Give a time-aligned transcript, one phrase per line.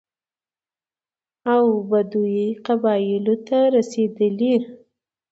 [1.53, 4.53] او بدوي قبايلو ته رسېدلى،